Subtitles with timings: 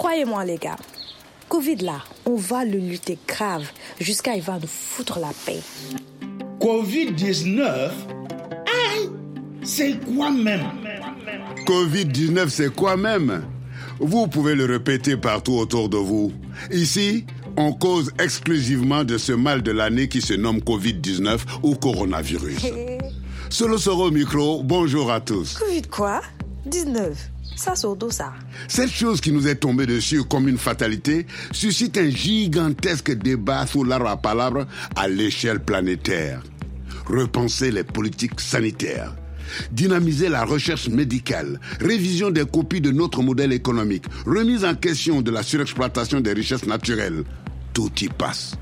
[0.00, 0.78] Croyez-moi les gars,
[1.50, 5.60] Covid là, on va le lutter grave jusqu'à il va nous foutre la paix.
[6.58, 7.90] Covid-19
[9.62, 10.64] C'est quoi même?
[11.66, 13.42] Covid-19, c'est quoi même?
[13.98, 16.32] Vous pouvez le répéter partout autour de vous.
[16.70, 17.26] Ici,
[17.58, 22.68] on cause exclusivement de ce mal de l'année qui se nomme Covid-19 ou coronavirus.
[23.50, 25.58] Solo Soro au micro, bonjour à tous.
[25.58, 26.22] Covid quoi?
[26.64, 27.30] 19
[28.68, 33.84] Cette chose qui nous est tombée dessus comme une fatalité suscite un gigantesque débat sous
[33.84, 36.42] l'arbre à palabre à l'échelle planétaire.
[37.06, 39.14] Repenser les politiques sanitaires,
[39.72, 45.30] dynamiser la recherche médicale, révision des copies de notre modèle économique, remise en question de
[45.30, 47.24] la surexploitation des richesses naturelles.
[47.74, 48.54] Tout y passe.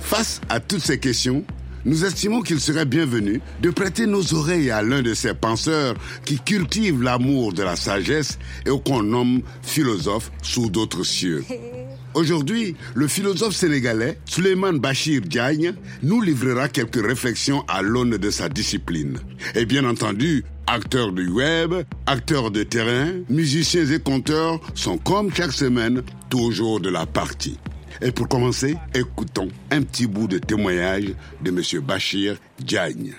[0.00, 1.44] Face à toutes ces questions,
[1.84, 6.38] nous estimons qu'il serait bienvenu de prêter nos oreilles à l'un de ces penseurs qui
[6.38, 11.44] cultivent l'amour de la sagesse et qu'on nomme philosophe sous d'autres cieux.
[12.14, 15.72] Aujourd'hui, le philosophe sénégalais Suleiman Bachir Diagne
[16.02, 19.18] nous livrera quelques réflexions à l'aune de sa discipline.
[19.54, 21.74] Et bien entendu, acteurs du web,
[22.06, 27.58] acteurs de terrain, musiciens et conteurs sont comme chaque semaine toujours de la partie.
[28.00, 31.80] Et pour commencer, écoutons un petit bout de témoignage de M.
[31.82, 33.14] Bachir Diagne.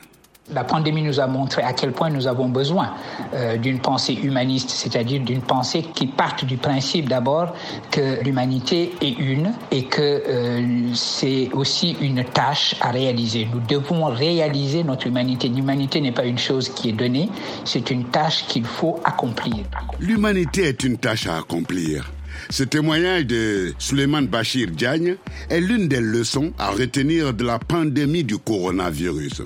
[0.51, 2.95] La pandémie nous a montré à quel point nous avons besoin
[3.33, 7.55] euh, d'une pensée humaniste, c'est-à-dire d'une pensée qui parte du principe d'abord
[7.91, 13.47] que l'humanité est une et que euh, c'est aussi une tâche à réaliser.
[13.53, 15.47] Nous devons réaliser notre humanité.
[15.47, 17.29] L'humanité n'est pas une chose qui est donnée,
[17.63, 19.63] c'est une tâche qu'il faut accomplir.
[20.01, 22.11] L'humanité est une tâche à accomplir.
[22.49, 25.15] Ce témoignage de Suleiman Bachir Diagne
[25.49, 29.43] est l'une des leçons à retenir de la pandémie du coronavirus.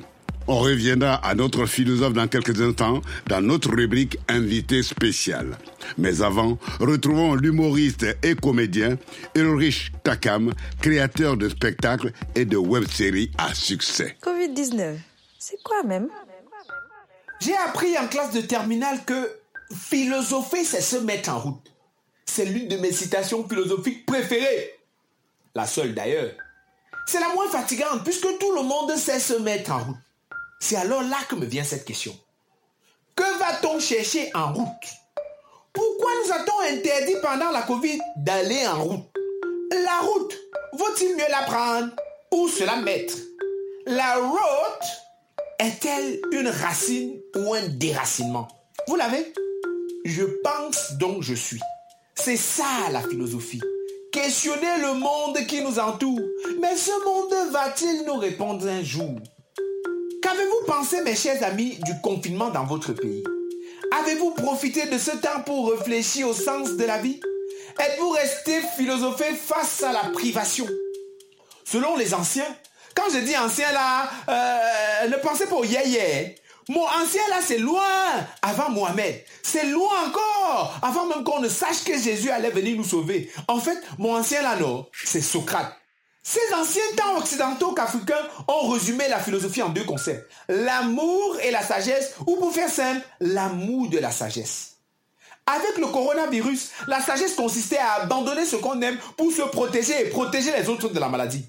[0.49, 5.57] On reviendra à notre philosophe dans quelques instants dans notre rubrique invité spécial.
[5.97, 8.97] Mais avant, retrouvons l'humoriste et comédien
[9.35, 14.15] Ulrich Takam, créateur de spectacles et de web-séries à succès.
[14.23, 14.95] Covid-19,
[15.37, 16.07] c'est quoi même?
[17.41, 19.29] J'ai appris en classe de terminale que
[19.75, 21.73] philosopher, c'est se mettre en route.
[22.29, 24.79] C'est l'une de mes citations philosophiques préférées.
[25.55, 26.31] La seule d'ailleurs.
[27.07, 29.95] C'est la moins fatigante puisque tout le monde sait se mettre en route.
[30.59, 32.15] C'est alors là que me vient cette question.
[33.15, 34.67] Que va-t-on chercher en route?
[35.73, 39.05] Pourquoi nous a-t-on interdit pendant la Covid d'aller en route?
[39.71, 40.37] La route,
[40.73, 41.91] vaut-il mieux la prendre
[42.31, 43.15] ou se la mettre?
[43.85, 44.87] La route
[45.59, 48.47] est-elle une racine ou un déracinement?
[48.87, 49.33] Vous l'avez?
[50.05, 51.61] Je pense donc je suis.
[52.27, 53.61] C'est ça la philosophie.
[54.11, 56.19] Questionner le monde qui nous entoure.
[56.59, 59.15] Mais ce monde va-t-il nous répondre un jour?
[60.21, 63.23] Qu'avez-vous pensé, mes chers amis, du confinement dans votre pays?
[64.01, 67.21] Avez-vous profité de ce temps pour réfléchir au sens de la vie?
[67.79, 70.67] Êtes-vous resté philosophé face à la privation?
[71.63, 72.57] Selon les anciens,
[72.93, 76.35] quand je dis anciens là, euh, ne pensez pas au yéyé.
[76.69, 77.81] Mon ancien là, c'est loin
[78.41, 79.23] avant Mohamed.
[79.41, 83.31] C'est loin encore avant même qu'on ne sache que Jésus allait venir nous sauver.
[83.47, 85.73] En fait, mon ancien là, non, c'est Socrate.
[86.23, 90.29] Ces anciens temps occidentaux qu'africains ont résumé la philosophie en deux concepts.
[90.49, 94.73] L'amour et la sagesse, ou pour faire simple, l'amour de la sagesse.
[95.45, 100.09] Avec le coronavirus, la sagesse consistait à abandonner ce qu'on aime pour se protéger et
[100.09, 101.45] protéger les autres de la maladie.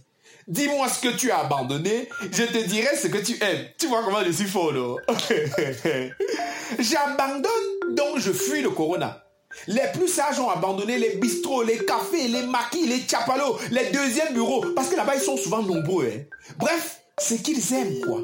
[0.48, 3.66] Dis-moi ce que tu as abandonné, je te dirai ce que tu aimes.
[3.78, 4.96] Tu vois comment je suis fort, non
[6.78, 9.24] J'abandonne, donc je fuis le corona.
[9.66, 14.32] Les plus sages ont abandonné les bistrots, les cafés, les maquis, les chapalos, les deuxièmes
[14.32, 16.06] bureaux, parce que là-bas ils sont souvent nombreux.
[16.06, 16.22] Hein.
[16.56, 18.22] Bref, c'est qu'ils aiment, quoi.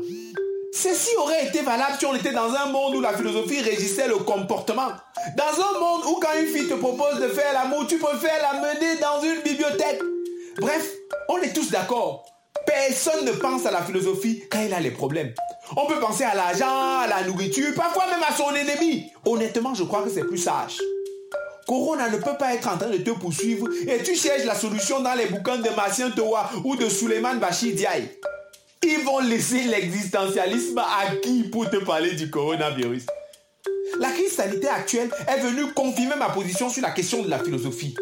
[0.73, 4.17] Ceci aurait été valable si on était dans un monde où la philosophie régissait le
[4.17, 4.89] comportement.
[5.37, 8.61] Dans un monde où quand une fille te propose de faire l'amour, tu préfères la
[8.61, 10.01] mener dans une bibliothèque.
[10.59, 10.93] Bref,
[11.29, 12.27] on est tous d'accord.
[12.67, 15.35] Personne ne pense à la philosophie quand il a les problèmes.
[15.77, 19.11] On peut penser à l'argent, à la nourriture, parfois même à son ennemi.
[19.25, 20.79] Honnêtement, je crois que c'est plus sage.
[21.67, 25.01] Corona ne peut pas être en train de te poursuivre et tu cherches la solution
[25.01, 28.09] dans les bouquins de Martien Towa ou de Suleiman Bachir Diaye.
[28.83, 33.07] Ils vont laisser l'existentialisme à qui pour te parler du coronavirus?
[33.99, 37.97] La crise sanitaire actuelle est venue confirmer ma position sur la question de la philosophie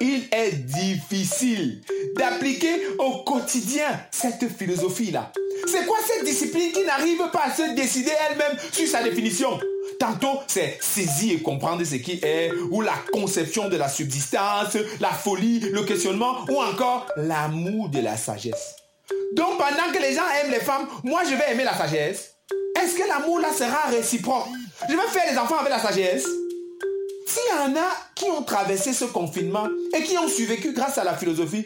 [0.00, 1.80] il est difficile
[2.16, 5.32] d'appliquer au quotidien cette philosophie-là.
[5.66, 9.58] C'est quoi cette discipline qui n'arrive pas à se décider elle-même sur sa définition?
[9.98, 15.10] Tantôt, c'est saisir et comprendre ce qui est, ou la conception de la subsistance, la
[15.10, 18.76] folie, le questionnement, ou encore l'amour de la sagesse.
[19.32, 22.34] Donc, pendant que les gens aiment les femmes, moi je vais aimer la sagesse.
[22.80, 24.46] Est-ce que l'amour là sera réciproque?
[24.88, 26.26] Je vais faire les enfants avec la sagesse.
[27.30, 31.04] S'il y en a qui ont traversé ce confinement et qui ont survécu grâce à
[31.04, 31.64] la philosophie.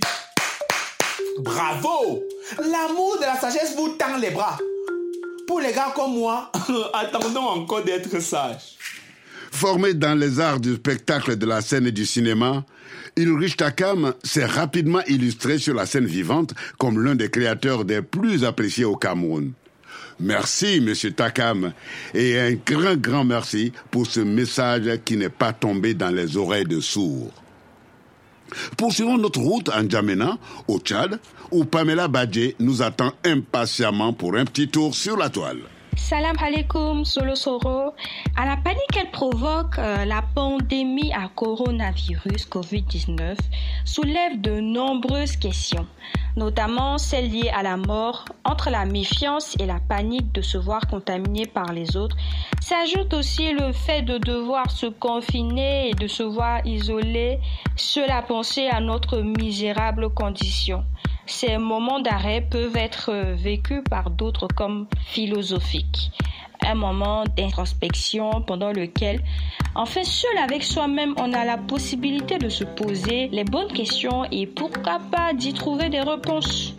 [1.39, 2.23] Bravo
[2.59, 4.59] L'amour de la sagesse vous tend les bras.
[5.47, 6.53] Pour les gars comme moi,
[6.93, 8.77] attendons encore d'être sages.
[9.53, 12.67] Formé dans les arts du spectacle, de la scène et du cinéma,
[13.17, 18.45] Ulrich Takam s'est rapidement illustré sur la scène vivante comme l'un des créateurs des plus
[18.45, 19.55] appréciés au Cameroun.
[20.21, 21.73] Merci, Monsieur Takam,
[22.15, 26.65] et un grand, grand merci pour ce message qui n'est pas tombé dans les oreilles
[26.65, 27.33] de sourds.
[28.77, 30.39] Poursuivons notre route en Djamena,
[30.69, 31.19] au Tchad,
[31.51, 35.59] où Pamela Badje nous attend impatiemment pour un petit tour sur la toile.
[35.97, 37.95] Salam alaikum, Solo Soro.
[38.37, 43.37] À la panique qu'elle provoque, euh, la pandémie à coronavirus COVID-19
[43.85, 45.87] soulève de nombreuses questions,
[46.37, 50.87] notamment celles liées à la mort, entre la méfiance et la panique de se voir
[50.89, 52.17] contaminé par les autres.
[52.61, 57.39] S'ajoute aussi le fait de devoir se confiner et de se voir isolé,
[57.77, 60.85] cela penser à notre misérable condition.
[61.27, 66.11] Ces moments d'arrêt peuvent être vécus par d'autres comme philosophiques.
[66.67, 69.21] Un moment d'introspection pendant lequel,
[69.75, 74.47] enfin seul avec soi-même, on a la possibilité de se poser les bonnes questions et
[74.47, 76.75] pourquoi pas d'y trouver des réponses.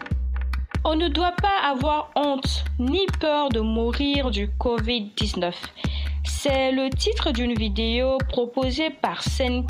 [0.84, 5.54] On ne doit pas avoir honte ni peur de mourir du Covid-19.
[6.26, 9.66] C'est le titre d'une vidéo proposée par Scène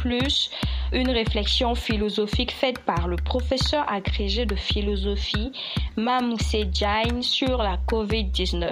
[0.94, 5.52] une réflexion philosophique faite par le professeur agrégé de philosophie
[5.98, 8.72] Mamoussé Jain sur la COVID-19.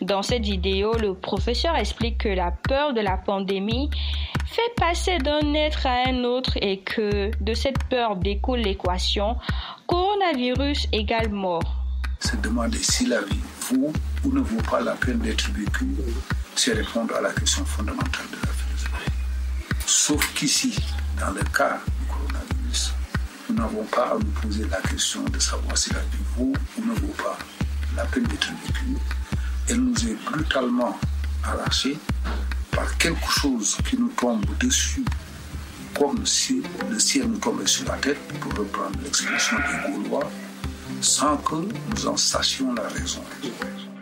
[0.00, 3.90] Dans cette vidéo, le professeur explique que la peur de la pandémie
[4.46, 9.36] fait passer d'un être à un autre et que de cette peur découle l'équation
[9.86, 11.84] coronavirus égale mort.
[12.20, 13.92] Se demander si la vie vaut
[14.24, 15.94] ou ne vaut pas la peine d'être vécue
[16.56, 19.10] c'est répondre à la question fondamentale de la philosophie.
[19.86, 20.76] Sauf qu'ici,
[21.18, 22.92] dans le cas du coronavirus,
[23.48, 26.84] nous n'avons pas à nous poser la question de savoir si la vie vaut ou
[26.84, 27.38] ne vaut pas
[27.96, 28.96] la peine d'être vécue.
[29.68, 30.98] Elle nous est brutalement
[31.42, 31.98] arrachée
[32.70, 35.04] par quelque chose qui nous tombe dessus,
[35.98, 40.30] comme si le ciel nous tombait sur la tête, pour reprendre l'expression des Gaulois,
[41.00, 43.22] sans que nous en sachions la raison.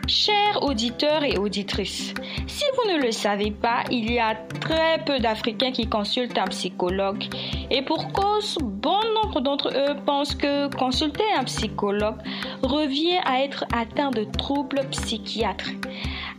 [0.05, 2.13] Chers auditeurs et auditrices,
[2.45, 6.47] si vous ne le savez pas, il y a très peu d'Africains qui consultent un
[6.47, 7.23] psychologue.
[7.71, 12.17] Et pour cause, bon nombre d'entre eux pensent que consulter un psychologue
[12.63, 15.85] revient à être atteint de troubles psychiatriques,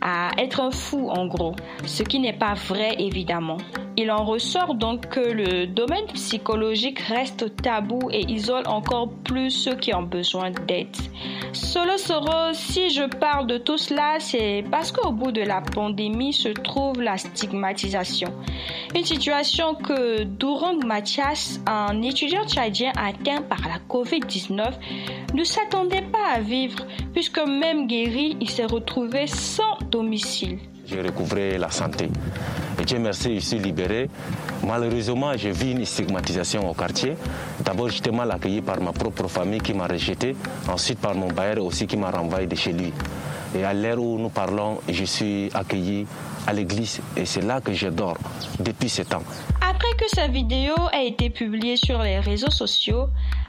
[0.07, 3.57] à être un fou en gros, ce qui n'est pas vrai évidemment.
[3.97, 9.75] Il en ressort donc que le domaine psychologique reste tabou et isole encore plus ceux
[9.75, 10.95] qui ont besoin d'aide.
[11.53, 16.33] Solo Soro, si je parle de tout cela, c'est parce qu'au bout de la pandémie
[16.33, 18.33] se trouve la stigmatisation.
[18.93, 24.73] Une situation que Durang Mathias, un étudiant tchadien atteint par la COVID-19,
[25.33, 29.77] ne s'attendait pas à vivre puisque même guéri, il s'est retrouvé sans
[30.85, 32.09] J'ai recouvré la santé.
[32.79, 34.09] Et Dieu merci, je suis libéré.
[34.65, 37.15] Malheureusement, j'ai vu une stigmatisation au quartier.
[37.63, 40.35] D'abord, j'étais mal accueilli par ma propre famille qui m'a rejeté.
[40.71, 42.91] Ensuite, par mon bailleur aussi qui m'a renvoyé de chez lui.
[43.55, 46.05] Et à l'heure où nous parlons, je suis accueilli
[46.45, 48.17] à l'église et c'est là que je dors
[48.59, 49.23] depuis ce temps.
[49.97, 53.07] Que sa vidéo a été publiée sur les réseaux sociaux,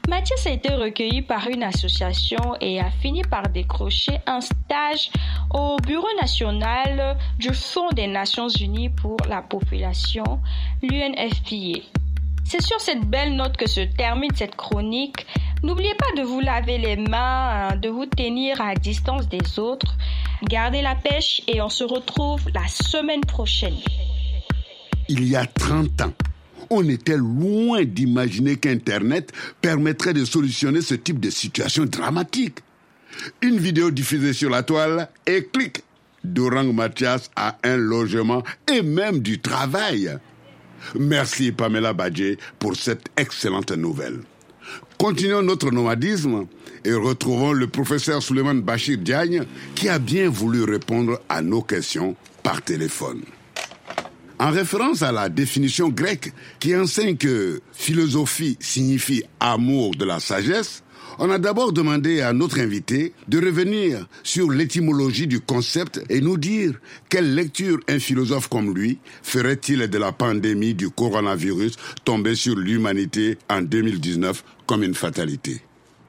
[0.08, 5.10] Mathias a été recueilli par une association et a fini par décrocher un stage
[5.52, 10.40] au Bureau national du Fonds des Nations Unies pour la population,
[10.82, 11.82] l'UNFPA.
[12.44, 15.26] C'est sur cette belle note que se termine cette chronique.
[15.64, 19.96] N'oubliez pas de vous laver les mains, de vous tenir à distance des autres.
[20.44, 23.76] Gardez la pêche et on se retrouve la semaine prochaine.
[25.08, 26.12] Il y a 30 ans,
[26.70, 32.58] on était loin d'imaginer qu'Internet permettrait de solutionner ce type de situation dramatique.
[33.42, 35.82] Une vidéo diffusée sur la toile et clic,
[36.24, 38.42] Dorang Mathias a un logement
[38.72, 40.18] et même du travail.
[40.98, 44.20] Merci Pamela Badje pour cette excellente nouvelle.
[44.98, 46.46] Continuons notre nomadisme
[46.84, 49.44] et retrouvons le professeur Suleiman Bachir Diagne
[49.74, 53.22] qui a bien voulu répondre à nos questions par téléphone.
[54.38, 60.82] En référence à la définition grecque qui enseigne que philosophie signifie amour de la sagesse,
[61.18, 66.36] on a d'abord demandé à notre invité de revenir sur l'étymologie du concept et nous
[66.36, 66.74] dire
[67.08, 73.38] quelle lecture un philosophe comme lui ferait-il de la pandémie du coronavirus tombée sur l'humanité
[73.48, 75.62] en 2019 comme une fatalité.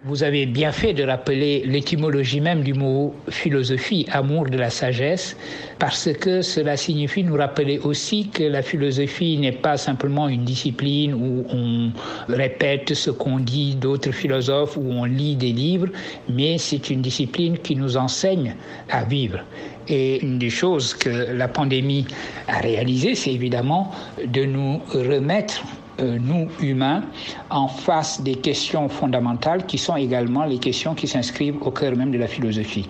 [0.05, 5.35] Vous avez bien fait de rappeler l'étymologie même du mot philosophie, amour de la sagesse,
[5.79, 11.15] parce que cela signifie nous rappeler aussi que la philosophie n'est pas simplement une discipline
[11.15, 11.91] où on
[12.31, 15.87] répète ce qu'ont dit d'autres philosophes, où on lit des livres,
[16.29, 18.53] mais c'est une discipline qui nous enseigne
[18.91, 19.39] à vivre.
[19.87, 22.05] Et une des choses que la pandémie
[22.47, 23.89] a réalisé, c'est évidemment
[24.23, 25.63] de nous remettre
[25.99, 27.03] euh, nous, humains,
[27.49, 32.11] en face des questions fondamentales qui sont également les questions qui s'inscrivent au cœur même
[32.11, 32.87] de la philosophie.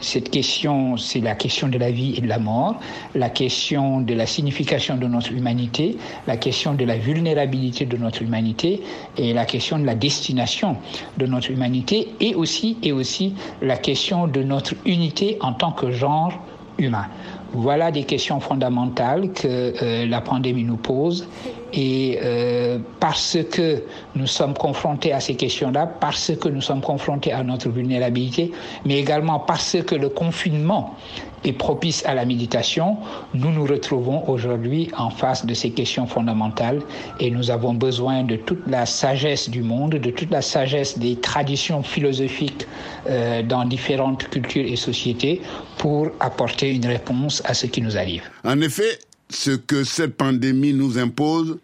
[0.00, 2.80] Cette question, c'est la question de la vie et de la mort,
[3.14, 8.22] la question de la signification de notre humanité, la question de la vulnérabilité de notre
[8.22, 8.82] humanité
[9.18, 10.76] et la question de la destination
[11.18, 15.90] de notre humanité et aussi, et aussi la question de notre unité en tant que
[15.90, 16.32] genre
[16.78, 17.06] humain.
[17.52, 21.26] Voilà des questions fondamentales que euh, la pandémie nous pose
[21.72, 23.82] et euh, parce que
[24.14, 28.52] nous sommes confrontés à ces questions-là, parce que nous sommes confrontés à notre vulnérabilité,
[28.84, 30.96] mais également parce que le confinement
[31.44, 32.98] est propice à la méditation,
[33.34, 36.80] nous nous retrouvons aujourd'hui en face de ces questions fondamentales
[37.18, 41.16] et nous avons besoin de toute la sagesse du monde, de toute la sagesse des
[41.16, 42.66] traditions philosophiques
[43.08, 45.40] euh, dans différentes cultures et sociétés
[45.78, 48.22] pour apporter une réponse à ce qui nous arrive.
[48.44, 48.98] En effet,
[49.30, 51.58] ce que cette pandémie nous impose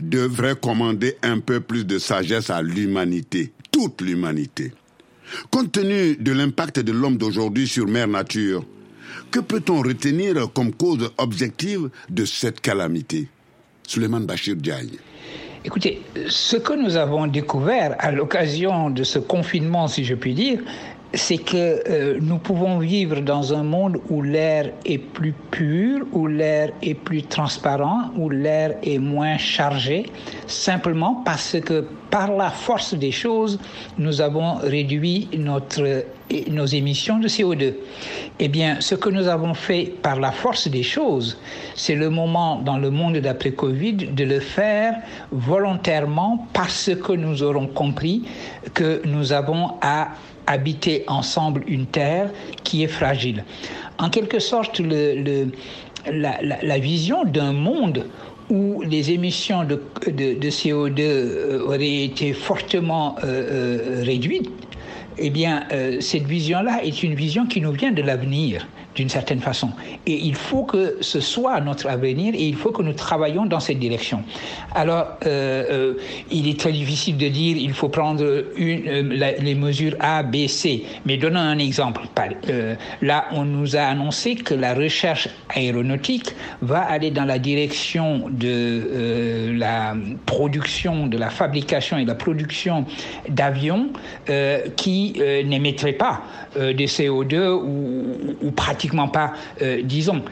[0.00, 4.72] devrait commander un peu plus de sagesse à l'humanité, toute l'humanité.
[5.50, 8.64] Compte tenu de l'impact de l'homme d'aujourd'hui sur Mère Nature,
[9.30, 13.28] que peut-on retenir comme cause objective de cette calamité?
[13.86, 14.96] Suleiman Bachir Diagne.
[15.64, 20.58] Écoutez, ce que nous avons découvert à l'occasion de ce confinement, si je puis dire,
[21.14, 26.26] c'est que euh, nous pouvons vivre dans un monde où l'air est plus pur, où
[26.26, 30.06] l'air est plus transparent, où l'air est moins chargé,
[30.46, 33.58] simplement parce que par la force des choses,
[33.98, 36.04] nous avons réduit notre,
[36.50, 37.74] nos émissions de CO2.
[38.38, 41.38] Eh bien, ce que nous avons fait par la force des choses,
[41.74, 44.96] c'est le moment dans le monde d'après-Covid de le faire
[45.30, 48.24] volontairement parce que nous aurons compris
[48.74, 50.08] que nous avons à
[50.46, 52.30] habiter ensemble une terre
[52.64, 53.44] qui est fragile.
[53.98, 58.06] En quelque sorte, la, vision d'un monde
[58.50, 64.50] où les émissions de, de, CO2 euh, auraient été fortement euh, euh, réduites,
[65.18, 65.64] eh bien,
[66.00, 69.70] cette vision-là est une vision qui nous vient de l'avenir d'une certaine façon.
[70.06, 73.60] Et il faut que ce soit notre avenir et il faut que nous travaillions dans
[73.60, 74.22] cette direction.
[74.74, 75.94] Alors, euh, euh,
[76.30, 80.46] il est très difficile de dire il faut prendre une, euh, les mesures A, B,
[80.46, 80.84] C.
[81.06, 82.02] Mais donnons un exemple.
[83.00, 89.52] là, on nous a annoncé que la recherche aéronautique va aller dans la direction de
[89.56, 89.94] la
[90.26, 92.84] production, de la fabrication et de la production
[93.28, 93.88] d'avions
[94.76, 96.22] qui n'émettraient pas
[96.56, 100.22] des CO2 ou, ou pratiquement pas, euh, disons.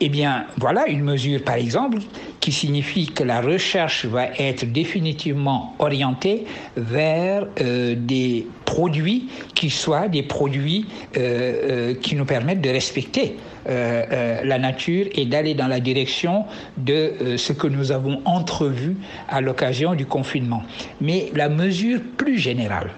[0.00, 1.98] Eh bien, voilà une mesure, par exemple,
[2.40, 6.46] qui signifie que la recherche va être définitivement orientée
[6.76, 14.58] vers euh, des produits qui soient des produits euh, qui nous permettent de respecter la
[14.58, 16.46] nature et d'aller dans la direction
[16.78, 18.96] de ce que nous avons entrevu
[19.28, 20.62] à l'occasion du confinement.
[21.00, 22.90] Mais la mesure plus générale,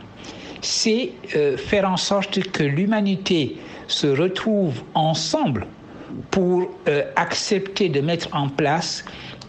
[0.63, 1.11] c'est
[1.59, 3.57] faire en sorte que l'humanité
[3.89, 5.67] se retrouvent ensemble
[6.31, 9.05] pour euh, accepter de mettre en place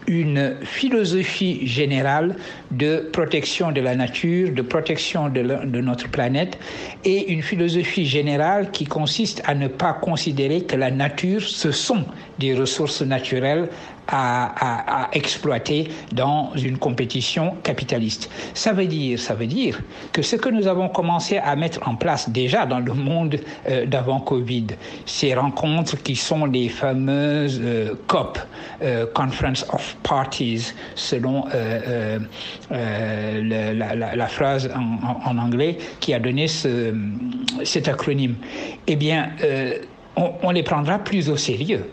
[0.06, 2.36] une philosophie générale
[2.70, 6.58] de protection de la nature, de protection de, de, notre planète,
[7.04, 12.04] et une philosophie générale qui consiste à ne pas considérer que la nature, ce sont
[12.38, 13.70] des ressources naturelles
[14.08, 18.30] à, exploiter dans une compétition capitaliste.
[18.52, 19.80] Ça veut dire, ça veut dire
[20.12, 23.36] que ce que nous avons commencé à mettre en place déjà dans le monde
[23.68, 24.66] euh, d'avant Covid,
[25.06, 28.38] ces rencontres qui sont les fameuses euh, COP,
[28.82, 31.44] euh, Conference of Parties, selon
[32.70, 36.94] la, phrase en, anglais qui a donné ce,
[37.64, 38.36] cet acronyme,
[38.86, 39.30] eh bien,
[40.16, 41.84] on, on les prendra plus au sérieux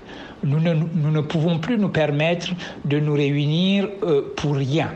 [0.43, 2.49] nous ne, pouvons plus nous permettre
[2.85, 4.91] de nous réunir euh, pour rien.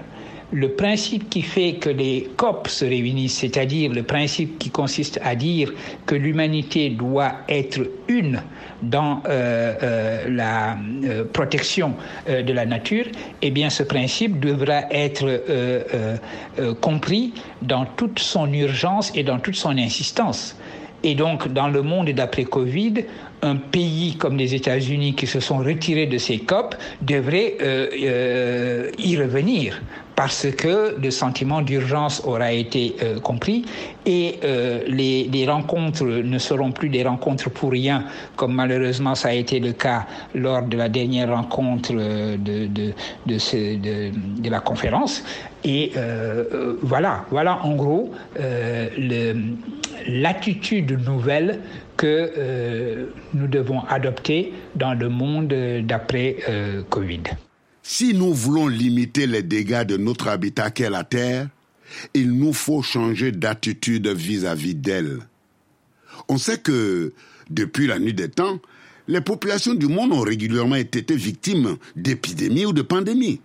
[0.51, 5.35] Le principe qui fait que les COP se réunissent, c'est-à-dire le principe qui consiste à
[5.35, 5.73] dire
[6.05, 8.41] que l'humanité doit être une
[8.81, 10.77] dans euh, euh, la
[11.33, 11.95] protection
[12.27, 13.05] de la nature,
[13.41, 15.41] eh bien ce principe devra être
[16.79, 17.33] compris
[17.63, 20.55] dans toute son urgence et dans toute son insistance.
[21.05, 23.05] Et donc, dans le monde d'après Covid,
[23.45, 27.57] un pays comme les États-Unis qui se sont retirés de ces COP devrait
[28.97, 29.81] y revenir
[30.15, 33.65] parce que le sentiment d'urgence aura été euh, compris
[34.05, 39.33] et euh, les, rencontres ne seront plus des rencontres pour rien, comme malheureusement ça a
[39.33, 45.23] été le cas lors de la dernière rencontre euh, de la conférence.
[45.67, 48.13] Et euh, voilà, voilà en gros
[50.07, 51.59] l'attitude nouvelle
[51.97, 55.53] que nous devons adopter dans le monde
[55.83, 56.37] d'après
[56.89, 57.23] Covid.
[57.81, 61.47] Si nous voulons limiter les dégâts de notre habitat qu'est la Terre,
[62.13, 65.19] il nous faut changer d'attitude vis-à-vis d'elle.
[66.27, 67.13] On sait que,
[67.49, 68.59] depuis la nuit des temps,
[69.07, 73.39] les populations du monde ont régulièrement été victimes d'épidémies ou de pandémies.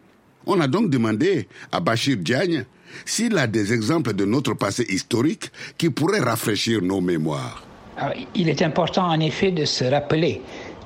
[0.47, 2.65] On a donc demandé à Bachir Diagne
[3.05, 7.63] s'il a des exemples de notre passé historique qui pourraient rafraîchir nos mémoires.
[8.35, 10.41] il est important en effet de se rappeler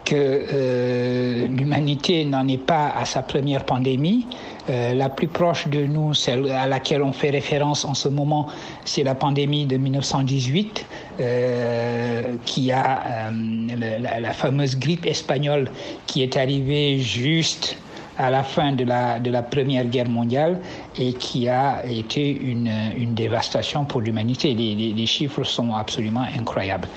[0.05, 4.27] que euh, l'humanité n'en est pas à sa première pandémie.
[4.69, 8.49] Euh, la plus proche de nous, celle à laquelle on fait référence en ce moment,
[8.85, 10.87] c'est la pandémie de 1918,
[11.21, 15.71] euh, qui a la, la, fameuse grippe espagnole
[16.07, 17.77] qui est arrivée juste
[18.19, 20.61] à la fin de la, de la Première Guerre mondiale
[20.99, 24.55] et qui a été une, une dévastation pour l'humanité.
[24.55, 26.89] Les, les, les, chiffres sont absolument incroyables.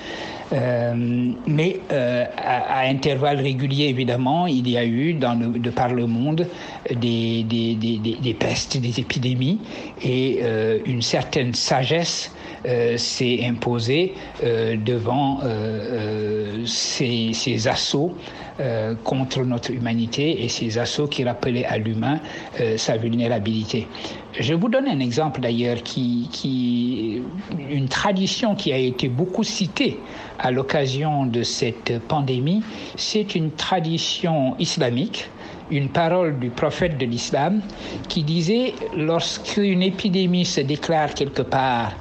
[0.52, 0.94] Euh,
[1.46, 5.92] mais euh, à, à, intervalles réguliers, évidemment, il y a eu dans le, de par
[5.92, 6.46] le monde
[6.90, 9.60] des, des, des, des pestes, des épidémies
[10.02, 12.32] et euh, une certaine sagesse
[12.96, 18.14] s'est imposée euh, devant euh, ces, ces, assauts
[19.04, 22.18] contre notre humanité et ces assauts qui rappelaient à l'humain
[22.76, 23.86] sa vulnérabilité.
[24.36, 27.22] Je vous donne un exemple d'ailleurs qui, qui,
[27.70, 30.00] une tradition qui a été beaucoup citée
[30.40, 32.64] à l'occasion de cette pandémie,
[32.96, 35.30] c'est une tradition islamique
[35.70, 37.60] une parole du prophète de l'islam
[38.08, 41.92] qui disait lorsqu'une épidémie se déclare quelque part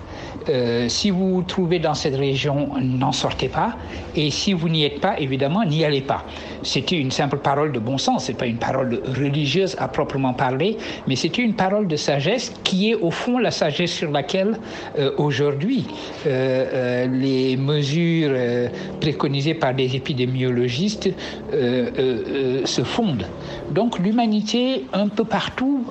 [0.49, 3.75] euh, si vous vous trouvez dans cette région, n'en sortez pas.
[4.15, 6.23] Et si vous n'y êtes pas, évidemment, n'y allez pas.
[6.63, 10.77] C'était une simple parole de bon sens, c'est pas une parole religieuse à proprement parler,
[11.07, 14.57] mais c'était une parole de sagesse qui est au fond la sagesse sur laquelle
[14.97, 15.85] euh, aujourd'hui
[16.25, 18.67] euh, euh les mesures euh,
[18.99, 21.09] préconisées par des épidémiologistes
[21.51, 23.27] se fondent.
[23.71, 25.85] Donc l'humanité, un peu partout,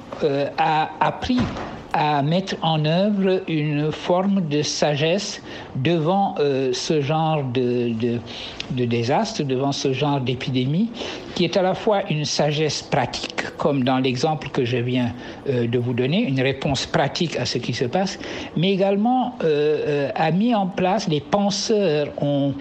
[0.59, 1.39] a appris
[1.99, 5.41] à mettre en œuvre une forme de sagesse
[5.77, 8.19] devant euh, ce genre de, de,
[8.73, 10.91] de, désastre, devant ce genre d'épidémie,
[11.35, 15.15] qui est à la fois une sagesse pratique, comme dans l'exemple que je viens
[15.49, 18.19] euh, de vous donner, une réponse pratique à ce qui se passe,
[18.59, 22.53] mais également euh, a mis en place, les penseurs ont,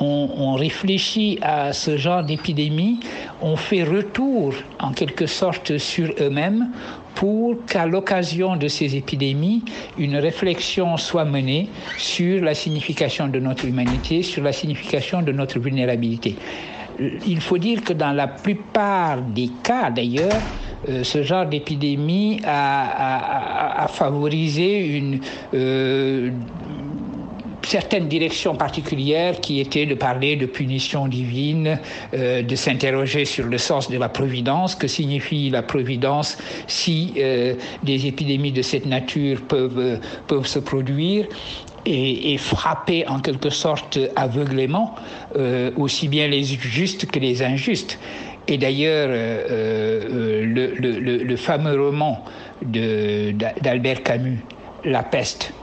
[0.00, 3.00] on, on, réfléchit à ce genre d'épidémie,
[3.42, 6.70] on fait retour en quelque sorte sur eux-mêmes
[7.14, 9.64] pour qu'à l'occasion de ces épidémies,
[9.98, 15.58] une réflexion soit menée sur la signification de notre humanité, sur la signification de notre
[15.58, 16.36] vulnérabilité.
[17.26, 20.42] Il faut dire que dans la plupart des cas, d'ailleurs,
[20.88, 25.20] euh, ce genre d'épidémie a, favorisé une,
[25.54, 26.30] euh,
[27.68, 31.78] certaines directions particulières qui étaient de parler de punition divine,
[32.14, 37.54] euh, de s'interroger sur le sens de la providence, que signifie la providence si euh,
[37.82, 41.26] des épidémies de cette nature peuvent, euh, peuvent se produire.
[41.84, 44.94] Et, frapper en quelque sorte aveuglément
[45.76, 47.98] aussi bien les justes que les injustes.
[48.46, 49.08] Et d'ailleurs,
[50.44, 52.22] le, fameux roman
[52.62, 54.40] d'Albert Camus,
[54.84, 55.54] La peste,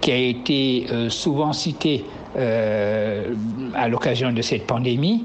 [0.00, 2.04] qui a été euh, souvent cité
[2.36, 3.34] euh,
[3.74, 5.24] à l'occasion de cette pandémie,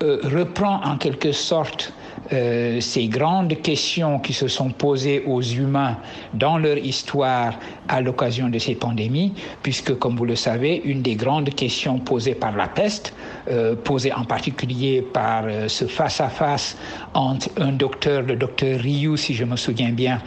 [0.00, 1.92] reprend en quelque sorte
[2.32, 5.96] euh, ces grandes questions qui se sont posées aux humains
[6.34, 7.54] dans leur histoire
[7.88, 9.32] à l'occasion de ces pandémies,
[9.62, 13.35] puisque, comme vous le savez, une des grandes questions posées par la peste, euh,
[13.84, 19.34] posée en particulier par euh, ce face-à-face -face entre un docteur, le docteur Ryu, si
[19.34, 20.20] je me souviens bien,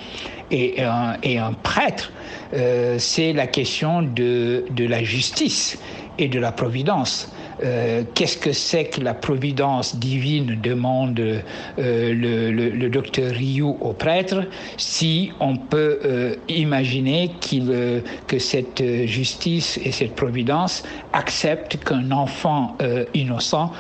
[0.52, 2.12] et un, et un prêtre,
[2.54, 5.78] euh, c'est la question de, de la justice
[6.18, 7.32] et de la providence.
[7.64, 11.42] Euh, qu'est-ce que c'est que la providence divine demande euh,
[11.78, 14.44] le, le, le, docteur Ryu au prêtre
[14.78, 22.12] si on peut euh, imaginer qu'il euh, que cette justice et cette providence acceptent qu'un
[22.12, 22.78] enfant
[23.14, 23.72] innocent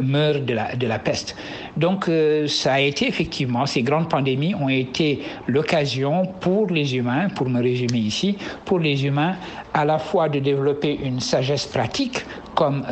[0.00, 1.34] meure de la, de la peste.
[1.76, 7.28] Donc euh, ça a été effectivement, ces grandes pandémies ont été l'occasion pour les humains,
[7.28, 9.36] pour me résumer ici, pour les humains
[9.74, 12.82] à la fois de développer une sagesse pratique comme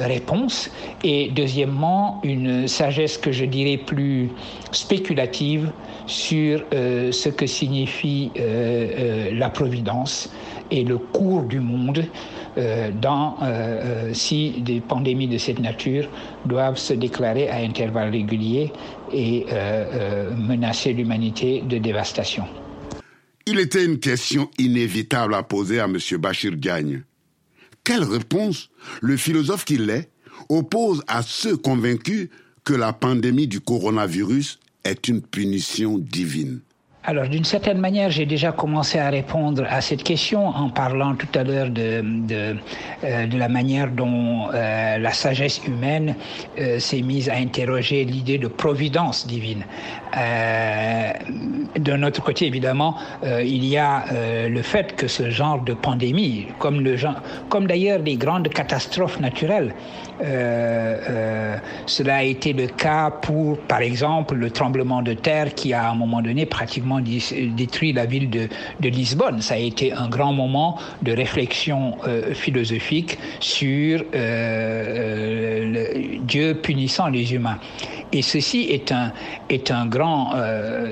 [1.03, 4.31] et deuxièmement une sagesse que je dirais plus
[4.73, 5.71] spéculative
[6.07, 10.31] sur euh, ce que signifie euh, euh, la providence
[10.71, 12.05] et le cours du monde
[13.01, 13.37] dans,
[14.13, 16.09] si des pandémies de cette nature
[16.47, 18.73] doivent se déclarer à intervalles réguliers
[19.13, 19.45] et
[20.37, 22.45] menacer l'humanité de dévastation.
[23.47, 25.99] Il était une question inévitable à poser à M.
[26.19, 27.03] Bachir Gagne.
[27.85, 28.71] Quelle réponse
[29.03, 30.09] le philosophe qu'il est
[30.49, 32.29] oppose à ceux convaincus
[32.65, 36.61] que la pandémie du coronavirus est une punition divine
[37.07, 41.29] alors, d'une certaine manière, j'ai déjà commencé à répondre à cette question en parlant tout
[41.35, 42.57] à l'heure de, de,
[43.05, 46.15] euh, de, la manière dont euh, la sagesse humaine
[46.59, 49.65] euh, s'est mise à interroger l'idée de providence divine.
[51.77, 54.05] D'un autre côté, évidemment, il y a
[54.49, 56.95] le fait que ce genre de pandémie, comme, le,
[57.49, 59.75] comme d'ailleurs les grandes catastrophes naturelles,
[61.87, 65.91] cela a été le cas pour, par exemple, le tremblement de terre qui a à
[65.91, 68.49] un moment donné pratiquement détruit la ville de,
[68.81, 69.41] Lisbonne.
[69.41, 75.75] Ça a été un grand moment de réflexion euh, philosophique sur le,
[76.19, 77.59] Dieu punissant les humains.
[78.13, 79.13] Et ceci est un,
[79.49, 80.35] est un, grand,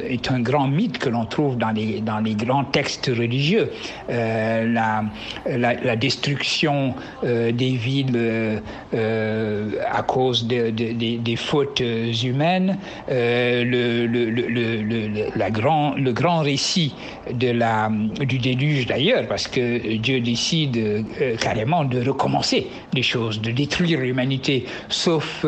[0.08, 3.70] est un grand mythe que l'on trouve dans les, dans les grands textes religieux.
[4.08, 5.04] La,
[5.46, 8.60] la, la, destruction des villes
[8.94, 12.78] euh, à cause de, des fautes humaines,
[13.10, 16.94] euh, le, le, le, la grand, le grand récit
[17.30, 23.40] de la, du déluge d'ailleurs, parce que Dieu décide euh, carrément de recommencer les choses,
[23.40, 25.44] de détruire l'humanité, sauf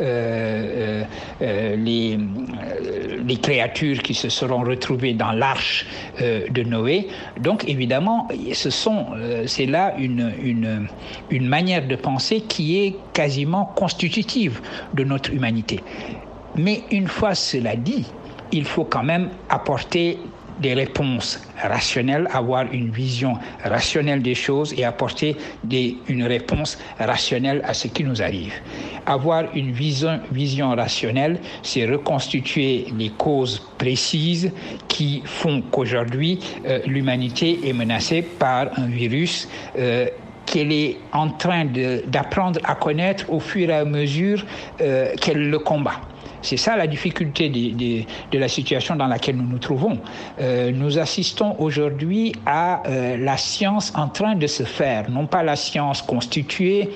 [0.00, 2.18] les,
[3.26, 5.86] les créatures qui se seront retrouvées dans l'arche
[6.20, 7.08] de Noé.
[7.40, 9.06] Donc évidemment, ce sont,
[9.46, 10.86] c'est là une, une,
[11.30, 14.60] une manière de penser qui est quasiment constitutive
[14.94, 15.80] de notre humanité.
[16.56, 18.06] Mais une fois cela dit,
[18.52, 20.18] il faut quand même apporter
[20.60, 27.62] des réponses rationnelles, avoir une vision rationnelle des choses et apporter des, une réponse rationnelle
[27.64, 28.54] à ce qui nous arrive.
[29.06, 34.52] Avoir une vision, vision rationnelle, c'est reconstituer les causes précises
[34.88, 40.06] qui font qu'aujourd'hui euh, l'humanité est menacée par un virus euh,
[40.46, 41.64] qu'elle est en train
[42.06, 44.44] d'apprendre à connaître au fur et à mesure
[44.80, 46.00] euh, qu'elle le combat.
[46.44, 49.98] C'est ça la difficulté de, la situation dans laquelle nous nous trouvons.
[50.40, 55.42] Euh, nous assistons aujourd'hui à euh, la science en train de se faire, non pas
[55.42, 56.90] la science constituée,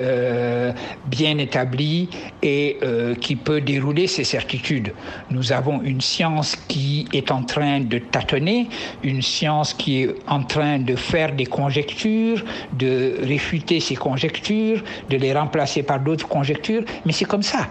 [0.00, 0.72] euh,
[1.04, 2.08] bien établie
[2.42, 4.94] et euh, qui peut dérouler ses certitudes.
[5.30, 8.68] Nous avons une science qui est en train de tâtonner,
[9.02, 15.18] une science qui est en train de faire des conjectures, de réfuter ces conjectures, de
[15.18, 17.68] les remplacer par d'autres conjectures, mais c'est comme ça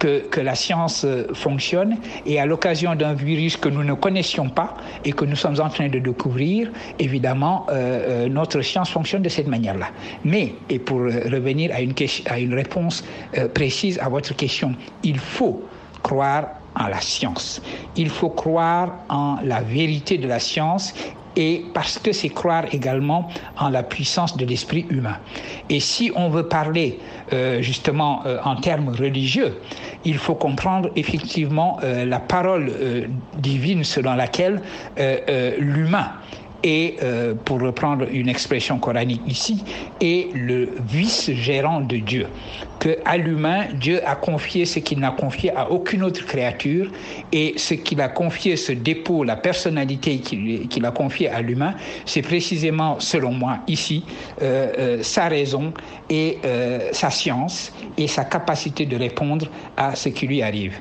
[0.00, 4.48] que, que la science euh, fonctionne et à l'occasion d'un virus que nous ne connaissions
[4.48, 9.22] pas et que nous sommes en train de découvrir, évidemment, euh, euh notre science fonctionne
[9.22, 9.88] de cette manière-là.
[10.24, 11.94] Mais, et pour euh, revenir à une,
[12.26, 13.04] à une réponse
[13.36, 15.62] euh, précise à votre question, il faut
[16.02, 17.60] croire en la science.
[17.96, 20.94] Il faut croire en la vérité de la science
[21.36, 25.18] et parce que c'est croire également en la puissance de l'esprit humain.
[25.68, 26.98] Et si on veut parler
[27.32, 29.58] euh, justement euh, en termes religieux,
[30.04, 33.06] il faut comprendre effectivement euh, la parole euh,
[33.38, 34.62] divine selon laquelle
[34.98, 36.12] euh, euh, l'humain
[36.62, 39.64] et, euh, pour reprendre une expression coranique ici,
[40.00, 42.26] est le vice-gérant de Dieu.
[42.78, 46.90] Que à l'humain, Dieu a confié ce qu'il n'a confié à aucune autre créature,
[47.32, 51.74] et ce qu'il a confié, ce dépôt, la personnalité qu'il qu a confié à l'humain,
[52.06, 54.04] c'est précisément, selon moi, ici,
[54.42, 55.72] euh, euh, sa raison
[56.08, 59.46] et euh, sa science et sa capacité de répondre
[59.76, 60.74] à ce qui lui arrive.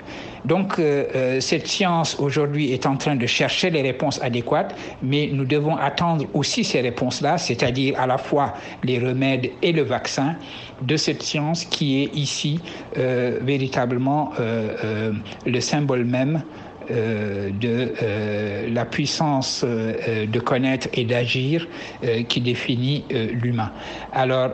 [0.46, 5.30] Donc, euh, euh, cette science aujourd'hui est en train de chercher les réponses adéquates, mais
[5.32, 10.36] nous devons attendre aussi ces réponses-là, c'est-à-dire à la fois les remèdes et le vaccin
[10.82, 12.60] de cette science qui est ici
[12.98, 14.32] euh, véritablement
[15.46, 16.42] le symbole même
[16.90, 21.68] de la puissance de connaître et d'agir
[22.28, 23.72] qui définit l'humain.
[24.12, 24.52] Alors,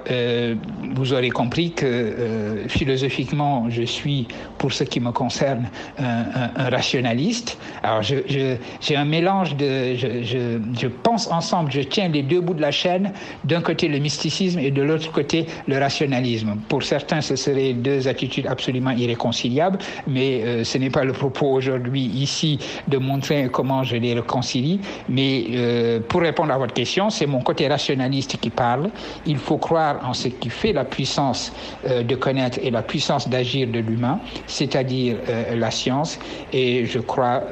[0.95, 7.57] vous aurez compris que philosophiquement, je suis, pour ce qui me concerne, un, rationaliste.
[7.83, 9.95] Alors, j'ai un mélange de...
[9.95, 13.11] Je, je, pense ensemble, je tiens les deux bouts de la chaîne,
[13.43, 16.57] d'un côté le mysticisme et de l'autre côté le rationalisme.
[16.69, 21.47] Pour certains, ce seraient deux attitudes absolument irréconciliables, mais euh, ce n'est pas le propos
[21.47, 22.51] aujourd'hui ici
[22.87, 24.79] de montrer comment je les réconcilie.
[25.09, 28.89] Mais euh, pour répondre à votre question, c'est mon côté rationaliste qui parle.
[29.25, 31.41] Il faut croire en ce qui fait la puissance
[31.87, 35.17] euh, de connaître et la puissance d'agir de l'humain, c'est-à-dire
[35.65, 36.19] la science.
[36.51, 37.43] Et je crois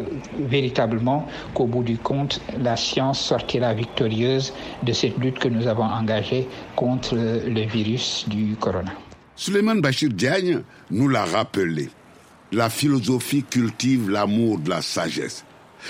[0.56, 1.20] véritablement
[1.54, 6.48] qu'au bout du compte, la science sortira victorieuse de cette lutte que nous avons engagée
[6.76, 8.94] contre le virus du corona.
[9.36, 11.90] Suleiman Bachir Diagne nous l'a rappelé.
[12.54, 15.44] La philosophie cultive l'amour de la sagesse.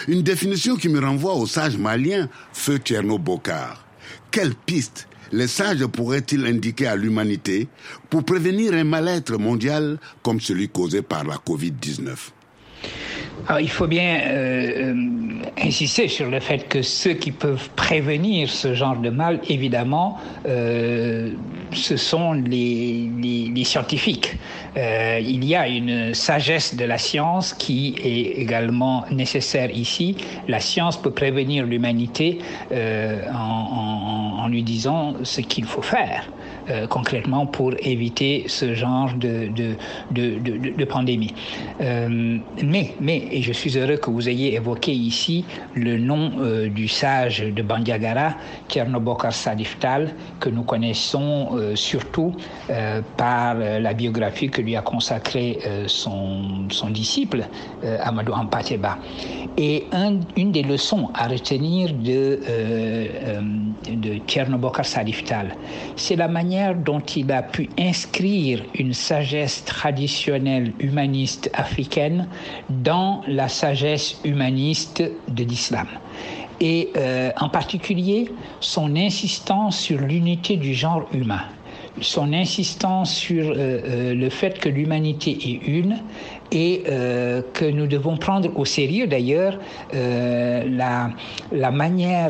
[0.08, 3.86] Une définition qui me renvoie au sage malien Feu Tcherno Bokar.
[4.32, 7.67] Quelle piste les sages pourraient-ils indiquer à l'humanité
[8.10, 12.15] pour prévenir un mal-être mondial comme celui causé par la Covid-19
[13.48, 14.96] alors, il faut bien euh, euh,
[15.62, 21.32] insister sur le fait que ceux qui peuvent prévenir ce genre de mal, évidemment, euh,
[21.72, 24.38] ce sont les, les, les scientifiques.
[24.78, 30.16] Euh, il y a une sagesse de la science qui est également nécessaire ici.
[30.48, 32.40] La science peut prévenir l'humanité
[32.72, 36.30] euh, en, en, en, lui disant ce qu'il faut faire.
[36.69, 39.76] Euh, concrètement pour éviter ce genre de, de,
[40.12, 41.34] de, de, pandémie.
[41.82, 45.43] Euh, mais, mais, et je suis heureux que vous ayez évoqué ici
[45.76, 48.36] le nom euh, du sage de Bandiagara,
[48.69, 52.34] Tchernobokar Sadiftal, que nous connaissons surtout
[53.17, 57.45] par la biographie que lui a consacrée son, son disciple,
[57.99, 58.97] Amadou Ampateba.
[59.58, 62.39] Et un, une des leçons à retenir de,
[63.89, 65.56] de Tchernobokar Sadiftal,
[65.95, 66.53] c'est la manière
[66.86, 72.28] dont il a pu inscrire une sagesse traditionnelle humaniste africaine
[72.70, 75.88] dans la sagesse humaniste de l'islam.
[76.60, 81.42] Et euh, en particulier son insistance sur l'unité du genre humain
[82.02, 85.98] son insistance sur euh, euh, le fait que l'humanité est une
[86.52, 89.58] et que nous devons prendre au sérieux d'ailleurs
[89.92, 92.30] la, manière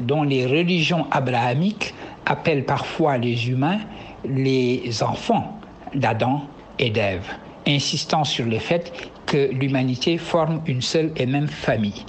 [0.00, 1.94] dont les religions abrahamiques
[2.26, 3.80] appellent parfois les humains
[4.26, 5.58] les enfants
[5.94, 6.42] d'Adam
[6.78, 7.26] et d'Ève,
[7.66, 8.92] insistant sur le fait
[9.26, 12.04] que l'humanité forme une seule et même famille.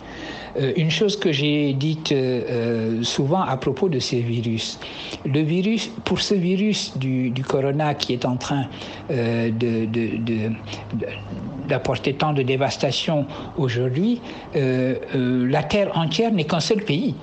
[0.58, 4.80] Euh, une chose que j'ai dite euh, souvent à propos de ces virus,
[5.26, 8.66] le virus, pour ce virus du, du corona qui est en train
[9.12, 10.52] euh, de, de, de,
[11.68, 13.26] d'apporter tant de dévastation
[13.58, 14.22] aujourd'hui,
[14.56, 17.16] euh, euh, la Terre entière n'est qu'un seul pays.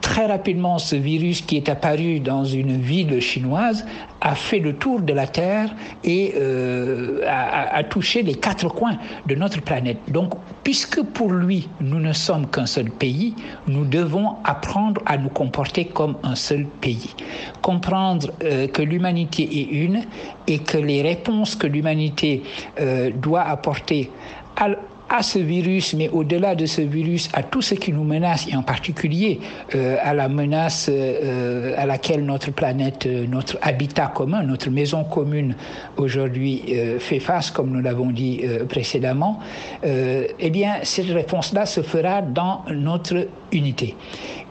[0.00, 3.84] Très rapidement, ce virus qui est apparu dans une ville chinoise
[4.20, 9.34] a fait le tour de la Terre et euh, a, touché les quatre coins de
[9.34, 9.98] notre planète.
[10.08, 10.34] Donc,
[10.64, 13.34] puisque pour lui, nous ne sommes qu'un seul pays,
[13.66, 17.14] nous devons apprendre à nous comporter comme un seul pays.
[17.60, 20.02] Comprendre euh, que l'humanité est une
[20.46, 22.42] et que les réponses que l'humanité
[22.80, 24.10] euh, doit apporter
[24.56, 24.68] à,
[25.10, 28.54] à ce virus, mais au-delà de ce virus, à tout ce qui nous menace, et
[28.54, 29.40] en particulier
[29.74, 35.02] euh, à la menace euh, à laquelle notre planète, euh, notre habitat commun, notre maison
[35.02, 35.56] commune
[35.96, 36.62] aujourd'hui
[37.00, 39.40] fait face, comme nous l'avons dit précédemment,
[39.82, 43.96] eh bien, cette réponse-là se fera dans notre unité.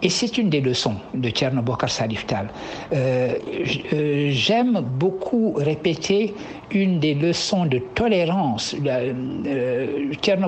[0.02, 2.50] Et c'est une des leçons de Tchernobokar Saliftal.
[2.91, 6.34] J'aime beaucoup répéter
[6.72, 8.76] une des leçons de tolérance.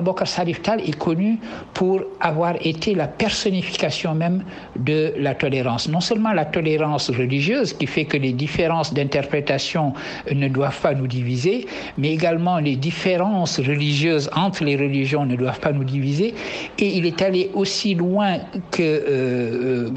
[0.02, 1.38] Tchernobokar Saliftal est connu
[1.74, 4.44] pour avoir été la personnification même
[4.76, 5.88] de la tolérance.
[5.88, 9.92] Non seulement la tolérance religieuse, qui fait que les différences d'interprétation
[10.32, 11.66] ne doivent pas nous diviser,
[11.98, 16.34] mais également les différences religieuses entre les religions ne doivent pas nous diviser.
[16.78, 18.38] Et il est allé aussi loin
[18.70, 19.90] que euh,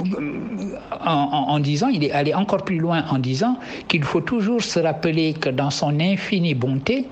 [1.05, 4.79] en, en disant, il est allé encore plus loin en disant qu'il faut toujours se
[4.79, 7.05] rappeler que dans son infinie bonté,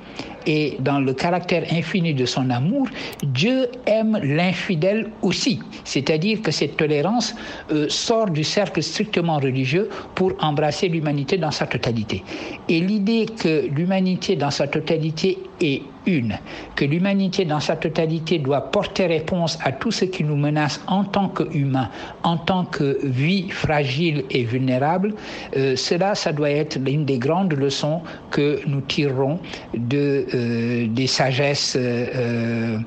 [0.46, 2.88] et dans le caractère infini de son amour,
[3.24, 5.60] Dieu aime l'infidèle aussi.
[5.84, 7.36] C'est-à-dire que cette tolérance
[7.72, 12.24] euh, sort du cercle strictement religieux pour embrasser l'humanité dans sa totalité.
[12.70, 16.38] Et l'idée que l'humanité dans sa totalité est une,
[16.76, 21.04] que l'humanité dans sa totalité doit porter réponse à tout ce qui nous menace en
[21.04, 21.90] tant qu'humains,
[22.24, 25.14] en tant que vie fragile et vulnérable,
[25.56, 29.40] euh, cela, ça doit être l'une des grandes leçons que nous tirerons
[29.76, 32.78] de, euh, des sagesses euh,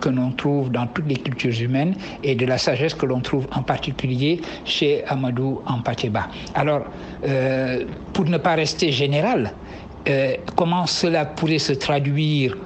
[0.00, 3.46] que l'on trouve dans toutes les cultures humaines et de la sagesse que l'on trouve
[3.52, 6.28] en particulier chez Amadou Ampateba.
[6.54, 6.84] Alors,
[8.12, 9.52] pour ne pas rester général,
[10.08, 12.56] euh, comment cela pourrait se traduire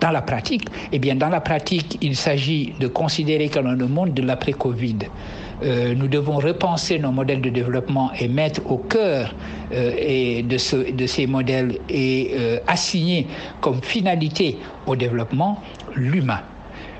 [0.00, 0.68] dans la pratique?
[0.92, 4.98] Eh bien, dans la pratique, il s'agit de considérer que dans le monde de l'après-Covid,
[5.62, 9.34] euh, nous devons repenser nos modèles de développement et mettre au cœur
[9.72, 12.34] euh, de, ces modèles et
[12.66, 13.26] assigner
[13.60, 15.62] comme finalité au développement
[15.94, 16.40] l'humain.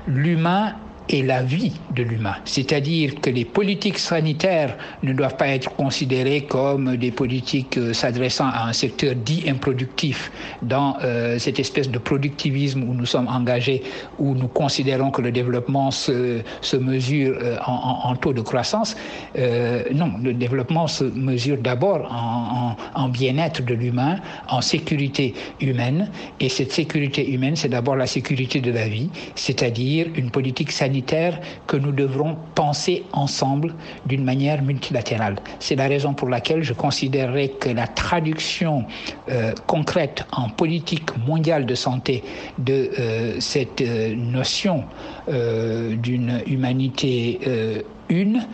[0.07, 0.73] L'humain
[1.09, 2.35] et la vie de l'humain.
[2.45, 8.45] C'est-à-dire que les politiques sanitaires ne doivent pas être considérées comme des politiques euh, s'adressant
[8.47, 13.81] à un secteur dit improductif dans euh, cette espèce de productivisme où nous sommes engagés,
[14.19, 18.95] où nous considérons que le développement se, se mesure euh, en, en, taux de croissance.
[19.93, 24.17] non, le développement se mesure d'abord en, en, en bien-être de l'humain,
[24.47, 26.09] en sécurité humaine.
[26.39, 30.98] Et cette sécurité humaine, c'est d'abord la sécurité de la vie, c'est-à-dire une politique sanitaire
[31.67, 33.73] que nous devrons penser ensemble
[34.05, 35.35] d'une manière multilatérale.
[35.59, 38.85] C'est la raison pour laquelle je considérerais que la traduction
[39.29, 42.23] euh, concrète en politique mondiale de santé
[42.57, 44.83] de euh, cette euh, notion
[45.27, 47.39] d'une humanité
[48.09, 48.47] une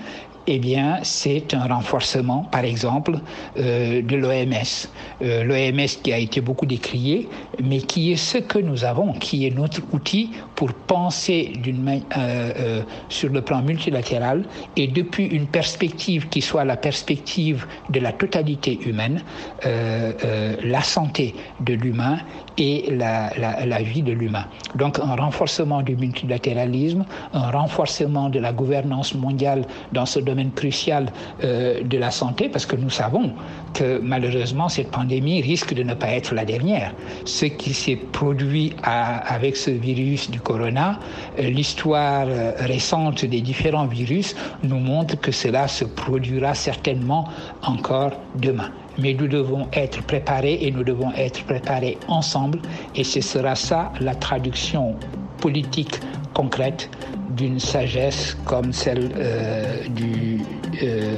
[0.47, 3.19] eh bien, c'est un renforcement, par exemple,
[3.55, 4.87] de l'OMS.
[5.21, 7.29] L'OMS qui a été beaucoup décrié,
[7.63, 12.81] mais qui est ce que nous avons, qui est notre outil pour penser d'une euh,
[13.09, 14.43] sur le plan multilatéral
[14.75, 19.21] et depuis une perspective qui soit la perspective de la totalité humaine,
[19.63, 22.17] la santé de l'humain
[22.57, 24.45] et la, la, la vie de l'humain.
[24.75, 31.11] Donc un renforcement du multilatéralisme, un renforcement de la gouvernance mondiale dans ce domaine crucial
[31.43, 33.33] euh, de la santé, parce que nous savons
[33.73, 36.93] que malheureusement cette pandémie risque de ne pas être la dernière.
[37.25, 40.99] Ce qui s'est produit à, avec ce virus du corona,
[41.39, 47.27] euh, l'histoire euh, récente des différents virus nous montre que cela se produira certainement
[47.63, 48.69] encore demain.
[48.97, 52.59] Mais nous devons être préparés et nous devons être préparés ensemble
[52.95, 54.95] et ce sera ça la traduction
[55.41, 55.99] politique
[56.33, 56.89] concrète
[57.35, 60.41] d'une sagesse comme celle euh, du,
[60.81, 61.17] euh,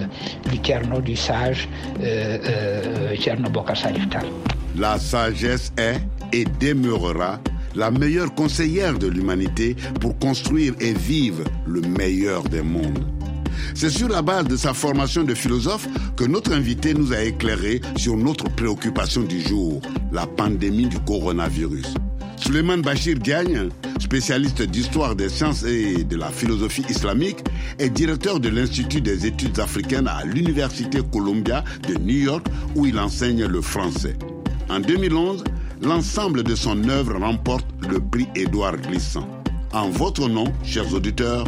[1.01, 1.67] du sage
[2.01, 2.37] euh
[4.77, 5.99] La sagesse est
[6.33, 7.39] et demeurera
[7.77, 13.05] la meilleure conseillère de l'humanité pour construire et vivre le meilleur des mondes.
[13.75, 17.81] C'est sur la base de sa formation de philosophe que notre invité nous a éclairé
[17.95, 21.93] sur notre préoccupation du jour, la pandémie du coronavirus.
[22.37, 27.39] Suleiman Bachir Diagne, spécialiste d'histoire des sciences et de la philosophie islamique,
[27.79, 32.97] est directeur de l'Institut des études africaines à l'Université Columbia de New York où il
[32.99, 34.15] enseigne le français.
[34.69, 35.43] En 2011,
[35.81, 39.27] l'ensemble de son œuvre remporte le prix Édouard Glissant.
[39.73, 41.45] En votre nom, chers auditeurs,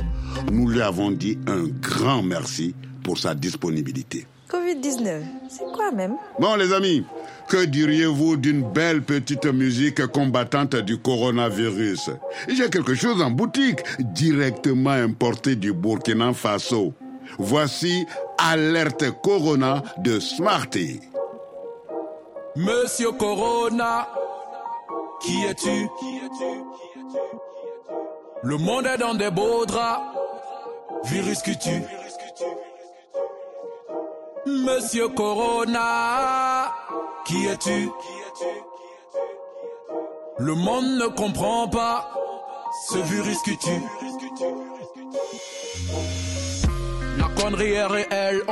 [0.51, 4.25] nous lui avons dit un grand merci pour sa disponibilité.
[4.49, 6.15] Covid-19, c'est quoi même?
[6.39, 7.03] Bon les amis,
[7.47, 12.09] que diriez-vous d'une belle petite musique combattante du coronavirus?
[12.47, 16.93] J'ai quelque chose en boutique, directement importé du Burkina Faso.
[17.37, 18.05] Voici
[18.39, 20.99] Alerte Corona de Smarty.
[22.55, 24.07] Monsieur Corona,
[25.19, 25.89] qui es-tu?
[28.43, 30.01] Le monde est dans des beaux draps
[31.03, 31.83] virus que tu.
[34.45, 36.73] Monsieur Corona,
[37.25, 37.89] qui es-tu?
[40.37, 42.09] Le monde ne comprend pas
[42.87, 43.81] ce virus que tu.
[47.39, 47.75] Connerie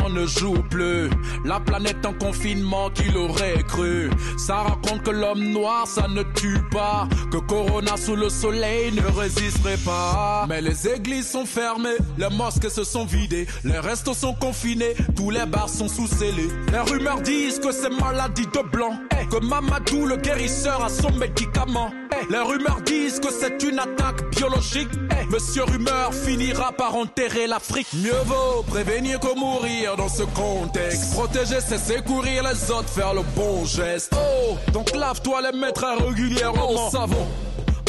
[0.04, 1.10] on ne joue plus.
[1.46, 4.10] La planète en confinement, qui l'aurait cru?
[4.38, 7.08] Ça raconte que l'homme noir, ça ne tue pas.
[7.32, 10.46] Que Corona sous le soleil ne résisterait pas.
[10.48, 15.30] Mais les églises sont fermées, les mosquées se sont vidées, les restos sont confinés, tous
[15.32, 16.50] les bars sont sous scellés.
[16.72, 18.94] Les rumeurs disent que c'est maladie de blanc.
[19.20, 21.92] Eh, que Mamadou, le guérisseur, a son médicament.
[22.14, 24.90] Eh, les rumeurs disent que c'est une attaque biologique.
[25.12, 27.88] Eh, Monsieur Rumeur finira par enterrer l'Afrique.
[27.94, 31.14] Mieux vaut prévenir que mourir dans ce contexte.
[31.14, 34.14] Protéger, c'est secourir les autres, faire le bon geste.
[34.14, 37.28] Oh, donc lave-toi les mettre régulièrement au savon.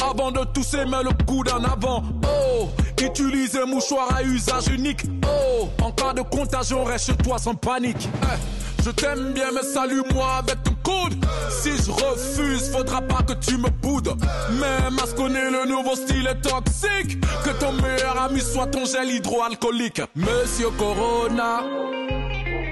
[0.02, 2.02] Avant de tousser, mets le coude en avant.
[2.24, 2.68] Oh,
[3.02, 5.02] utilise un mouchoir à usage unique.
[5.24, 8.08] Oh, en cas de contagion, reste chez toi sans panique.
[8.22, 8.57] Eh,
[8.88, 11.14] je t'aime bien, mais salue-moi avec ton coude.
[11.50, 14.14] Si je refuse, faudra pas que tu me boudes.
[14.52, 17.20] Même à ce qu'on est le nouveau style est toxique.
[17.44, 20.02] Que ton meilleur ami soit ton gel hydroalcoolique.
[20.16, 21.62] Monsieur Corona,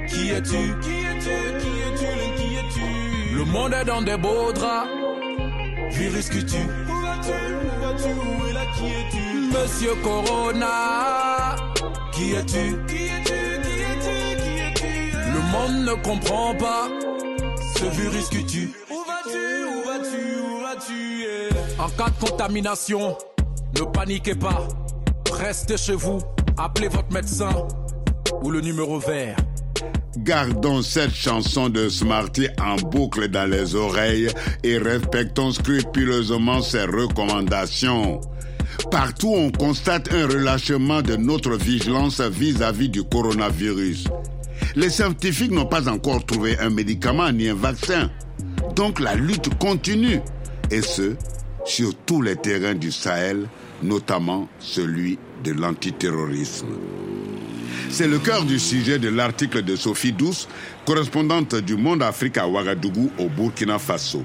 [0.09, 0.75] qui es-tu?
[0.81, 1.37] Qui es-tu?
[1.61, 2.11] Qui es-tu?
[2.37, 3.37] Qui es-tu?
[3.37, 4.89] Le monde est dans des beaux draps.
[5.91, 7.31] Virus tu Où vas-tu?
[7.57, 8.09] Où vas-tu?
[8.09, 8.47] Où
[8.79, 9.27] Qui es-tu?
[9.53, 11.57] Monsieur Corona,
[12.13, 12.77] qui es-tu?
[12.87, 13.25] Qui es-tu?
[13.25, 13.46] Qui Qui
[15.53, 16.89] monde ne comprend pas
[17.77, 21.81] ce virus que tu Où vas-tu Où vas-tu Où vas-tu?
[21.81, 23.17] En cas de contamination,
[23.79, 24.67] ne paniquez pas.
[25.33, 26.19] Restez chez vous,
[26.57, 27.51] appelez votre médecin
[28.43, 29.37] ou le numéro vert.
[30.19, 34.31] Gardons cette chanson de Smarty en boucle dans les oreilles
[34.65, 38.21] et respectons scrupuleusement ses recommandations.
[38.91, 44.05] Partout, on constate un relâchement de notre vigilance vis-à-vis du coronavirus.
[44.75, 48.11] Les scientifiques n'ont pas encore trouvé un médicament ni un vaccin.
[48.75, 50.21] Donc la lutte continue.
[50.71, 51.17] Et ce,
[51.65, 53.47] sur tous les terrains du Sahel,
[53.83, 56.69] notamment celui de l'antiterrorisme.
[57.91, 60.49] C'est le cœur du sujet de l'article de Sophie Douce,
[60.85, 64.25] correspondante du Monde Afrique à Ouagadougou au Burkina Faso.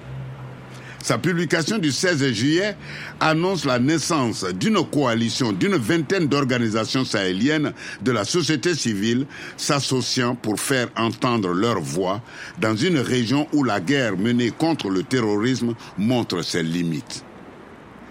[1.03, 2.75] Sa publication du 16 juillet
[3.19, 9.25] annonce la naissance d'une coalition d'une vingtaine d'organisations sahéliennes de la société civile
[9.57, 12.21] s'associant pour faire entendre leur voix
[12.59, 17.23] dans une région où la guerre menée contre le terrorisme montre ses limites.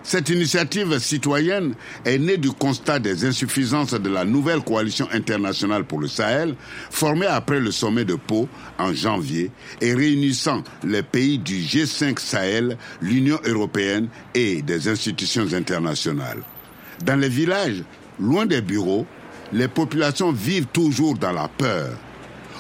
[0.02, 1.74] Cette initiative citoyenne
[2.04, 6.54] est née du constat des insuffisances de la nouvelle coalition internationale pour le Sahel,
[6.90, 8.48] formée après le sommet de Pau
[8.78, 16.42] en janvier et réunissant les pays du G5 Sahel, l'Union européenne et des institutions internationales.
[17.04, 17.84] Dans les villages,
[18.18, 19.06] loin des bureaux,
[19.52, 21.90] les populations vivent toujours dans la peur.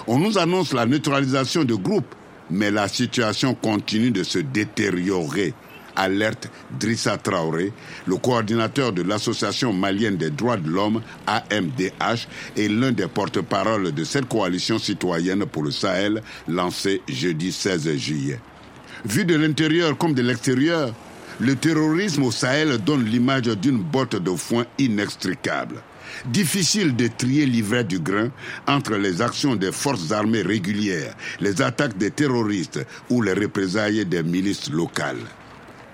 [0.06, 2.14] On nous annonce la neutralisation de groupes,
[2.50, 5.54] mais la situation continue de se détériorer
[6.00, 6.48] alerte
[6.78, 7.72] Drissa Traoré,
[8.06, 12.26] le coordinateur de l'Association malienne des droits de l'homme, AMDH,
[12.56, 18.40] et l'un des porte-parole de cette coalition citoyenne pour le Sahel, lancée jeudi 16 juillet.
[19.04, 20.94] Vu de l'intérieur comme de l'extérieur,
[21.38, 25.82] le terrorisme au Sahel donne l'image d'une botte de foin inextricable.
[26.26, 28.30] Difficile de trier l'ivraie du grain
[28.66, 34.22] entre les actions des forces armées régulières, les attaques des terroristes ou les représailles des
[34.22, 35.24] milices locales.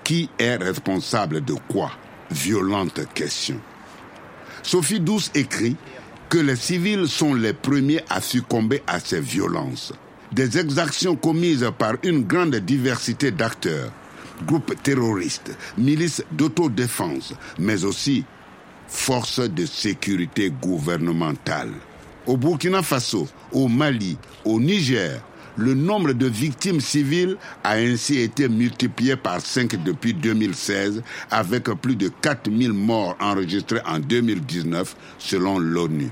[0.06, 1.90] Qui est responsable de quoi?
[2.30, 3.60] Violente question.
[4.62, 5.74] Sophie Douce écrit
[6.28, 9.92] que les civils sont les premiers à succomber à ces violences.
[10.30, 13.90] Des exactions commises par une grande diversité d'acteurs,
[14.46, 18.24] groupes terroristes, milices d'autodéfense, mais aussi
[18.86, 21.72] forces de sécurité gouvernementale.
[22.28, 25.20] Au Burkina Faso, au Mali, au Niger,
[25.56, 31.96] le nombre de victimes civiles a ainsi été multiplié par 5 depuis 2016, avec plus
[31.96, 36.10] de 4000 morts enregistrés en 2019 selon l'ONU.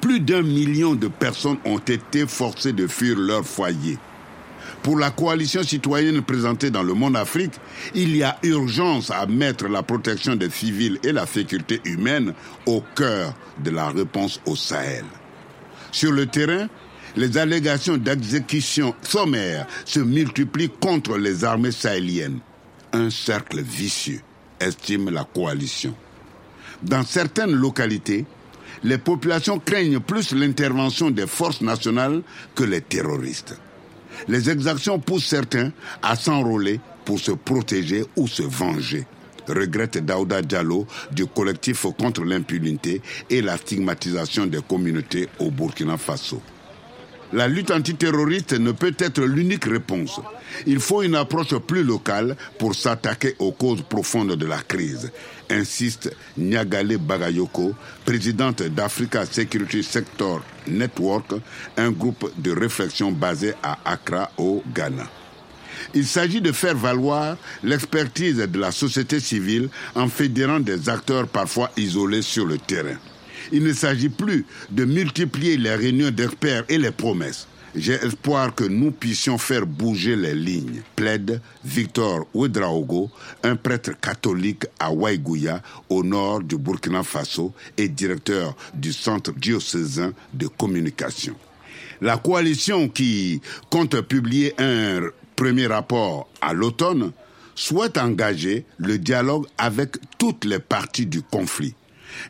[0.00, 3.98] Plus d'un million de personnes ont été forcées de fuir leur foyer.
[4.82, 7.54] Pour la coalition citoyenne présentée dans le monde Afrique,
[7.94, 12.34] il y a urgence à mettre la protection des civils et la sécurité humaine
[12.66, 15.04] au cœur de la réponse au Sahel.
[15.90, 16.68] Sur le terrain,
[17.16, 22.40] les allégations d'exécution sommaire se multiplient contre les armées sahéliennes.
[22.92, 24.20] Un cercle vicieux,
[24.60, 25.94] estime la coalition.
[26.82, 28.24] Dans certaines localités,
[28.82, 32.22] les populations craignent plus l'intervention des forces nationales
[32.54, 33.58] que les terroristes.
[34.28, 39.06] Les exactions poussent certains à s'enrôler pour se protéger ou se venger
[39.48, 46.40] regrette Daouda Diallo du collectif contre l'impunité et la stigmatisation des communautés au Burkina Faso.
[47.34, 50.20] La lutte antiterroriste ne peut être l'unique réponse.
[50.68, 55.10] Il faut une approche plus locale pour s'attaquer aux causes profondes de la crise,
[55.50, 57.74] insiste Nyagale Bagayoko,
[58.04, 61.32] présidente d'Africa Security Sector Network,
[61.76, 65.10] un groupe de réflexion basé à Accra au Ghana.
[65.92, 71.72] Il s'agit de faire valoir l'expertise de la société civile en fédérant des acteurs parfois
[71.76, 72.96] isolés sur le terrain.
[73.52, 77.46] Il ne s'agit plus de multiplier les réunions d'experts et les promesses.
[77.76, 83.10] J'ai espoir que nous puissions faire bouger les lignes, plaide Victor Ouedraogo,
[83.42, 90.12] un prêtre catholique à Waïgouya, au nord du Burkina Faso et directeur du Centre diocésain
[90.32, 91.34] de communication.
[92.00, 93.40] La coalition qui
[93.70, 95.00] compte publier un
[95.34, 97.10] premier rapport à l'automne
[97.56, 101.74] souhaite engager le dialogue avec toutes les parties du conflit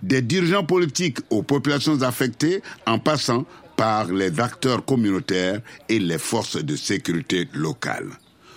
[0.03, 3.45] des dirigeants politiques aux populations affectées en passant
[3.76, 8.11] par les acteurs communautaires et les forces de sécurité locales.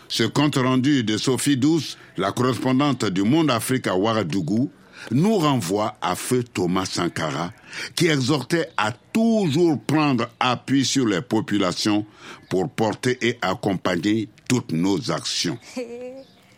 [0.10, 4.72] Ce compte rendu de Sophie Douce, la correspondante du Monde Afrique à Ouagadougou,
[5.12, 7.52] nous renvoie à feu Thomas Sankara,
[7.96, 12.06] qui exhortait à toujours prendre appui sur les populations
[12.50, 15.58] pour porter et accompagner toutes nos actions.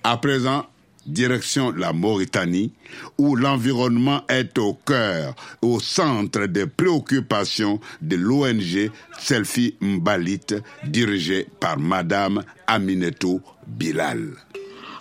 [0.01, 0.65] À présent,
[1.09, 2.73] direction la Mauritanie,
[3.17, 11.77] où l'environnement est au cœur, au centre des préoccupations de l'ONG Selfie Mbalit, dirigée par
[11.79, 14.29] Madame Aminetou Bilal.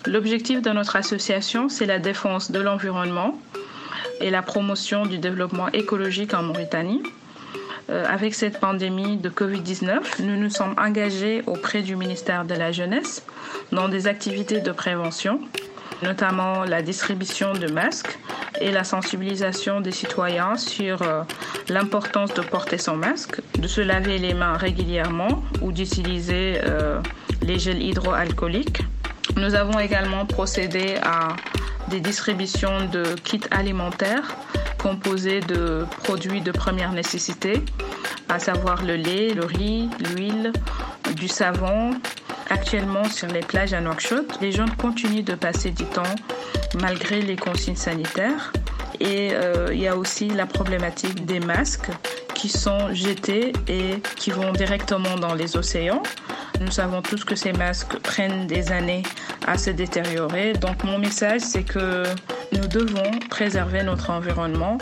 [0.05, 3.39] L'objectif de notre association, c'est la défense de l'environnement
[4.21, 7.03] et la promotion du développement écologique en Mauritanie.
[7.89, 12.71] Euh, avec cette pandémie de Covid-19, nous nous sommes engagés auprès du ministère de la
[12.71, 13.25] Jeunesse
[13.71, 15.41] dans des activités de prévention,
[16.01, 18.19] notamment la distribution de masques
[18.61, 21.23] et la sensibilisation des citoyens sur euh,
[21.67, 27.01] l'importance de porter son masque, de se laver les mains régulièrement ou d'utiliser euh,
[27.41, 28.81] les gels hydroalcooliques.
[29.37, 31.35] Nous avons également procédé à
[31.89, 34.35] des distributions de kits alimentaires
[34.81, 37.61] composés de produits de première nécessité,
[38.29, 40.53] à savoir le lait, le riz, l'huile,
[41.15, 41.91] du savon.
[42.49, 46.15] Actuellement, sur les plages à Nouakchott, les gens continuent de passer du temps
[46.81, 48.51] malgré les consignes sanitaires.
[48.99, 51.89] Et euh, il y a aussi la problématique des masques
[52.33, 56.01] qui sont jetés et qui vont directement dans les océans.
[56.59, 59.03] Nous savons tous que ces masques prennent des années
[59.47, 60.53] à se détériorer.
[60.53, 62.03] Donc mon message, c'est que
[62.51, 64.79] nous devons préserver notre environnement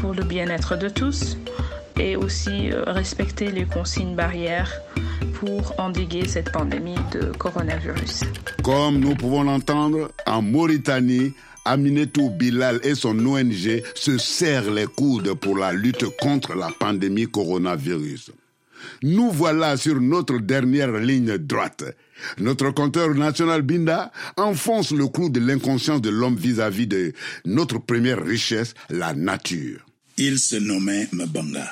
[0.00, 1.38] pour le bien-être de tous
[1.98, 4.70] et aussi euh, respecter les consignes barrières
[5.34, 8.22] pour endiguer cette pandémie de coronavirus.
[8.62, 11.32] Comme nous pouvons l'entendre, en Mauritanie,
[11.64, 17.26] Aminetou Bilal et son ONG se serrent les coudes pour la lutte contre la pandémie
[17.26, 18.30] coronavirus.
[19.02, 21.84] Nous voilà sur notre dernière ligne droite.
[22.38, 27.12] Notre compteur national Binda enfonce le clou de l'inconscience de l'homme vis-à-vis de
[27.44, 29.84] notre première richesse, la nature.
[30.16, 31.70] Il se nommait Mbanga.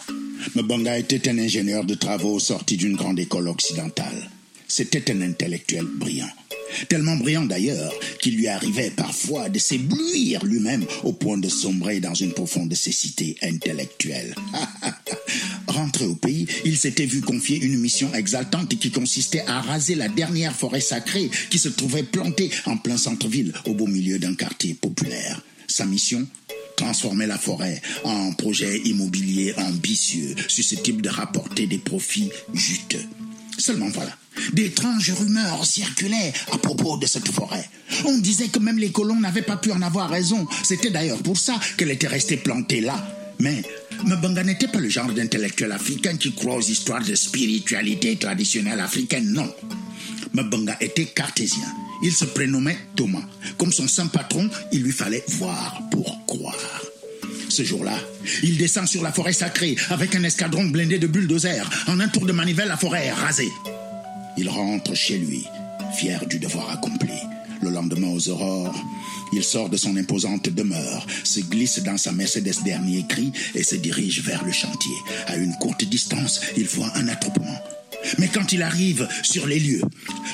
[0.54, 4.30] Mbanga était un ingénieur de travaux sorti d'une grande école occidentale.
[4.68, 6.30] C'était un intellectuel brillant.
[6.88, 12.14] Tellement brillant d'ailleurs qu'il lui arrivait parfois de s'éblouir lui-même au point de sombrer dans
[12.14, 14.34] une profonde cécité intellectuelle.
[15.68, 20.08] Rentré au pays, il s'était vu confier une mission exaltante qui consistait à raser la
[20.08, 24.74] dernière forêt sacrée qui se trouvait plantée en plein centre-ville au beau milieu d'un quartier
[24.74, 25.42] populaire.
[25.66, 26.26] Sa mission
[26.76, 33.04] transformer la forêt en projet immobilier ambitieux, susceptible de rapporter des profits juteux.
[33.58, 34.16] Seulement voilà,
[34.52, 37.68] d'étranges rumeurs circulaient à propos de cette forêt.
[38.04, 40.46] On disait que même les colons n'avaient pas pu en avoir raison.
[40.64, 42.96] C'était d'ailleurs pour ça qu'elle était restée plantée là.
[43.38, 43.62] Mais
[44.04, 49.32] Mbanga n'était pas le genre d'intellectuel africain qui croit aux histoires de spiritualité traditionnelle africaine,
[49.32, 49.52] non.
[50.34, 51.66] Mbanga était cartésien.
[52.02, 53.24] Il se prénommait Thomas.
[53.56, 56.23] Comme son saint patron, il lui fallait voir pour.
[57.54, 57.96] Ce jour-là,
[58.42, 61.70] il descend sur la forêt sacrée avec un escadron blindé de bulldozers.
[61.86, 63.52] En un tour de manivelle, la forêt est rasée.
[64.36, 65.46] Il rentre chez lui,
[65.96, 67.14] fier du devoir accompli.
[67.62, 68.74] Le lendemain aux aurores,
[69.32, 73.76] il sort de son imposante demeure, se glisse dans sa Mercedes dernier cri et se
[73.76, 74.96] dirige vers le chantier.
[75.28, 77.62] À une courte distance, il voit un attroupement.
[78.18, 79.82] Mais quand il arrive sur les lieux,